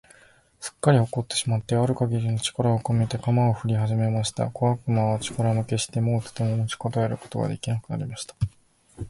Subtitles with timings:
[0.59, 4.49] すっかり怒ってしまってある限りの力をこめて、鎌をふりはじました。
[4.49, 8.33] 小悪魔は力負けして、もうとても持ちこたえることが出来なくなりました。